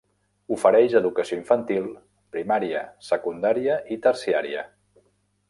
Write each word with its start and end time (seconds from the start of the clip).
Ofereix 0.55 0.95
educació 0.99 1.37
infantil, 1.39 1.85
primària, 2.37 2.81
secundària 3.11 3.77
i 3.97 4.01
terciària. 4.09 4.67